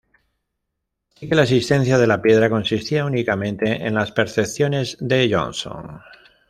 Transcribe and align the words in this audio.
Así 1.11 1.29
que 1.29 1.35
la 1.35 1.43
existencia 1.43 1.99
de 1.99 2.07
la 2.07 2.23
piedra 2.23 2.49
consistía 2.49 3.05
únicamente 3.05 3.85
en 3.85 3.93
las 3.93 4.11
"percepciones" 4.11 4.97
de 4.99 5.29
Johnson. 5.31 6.01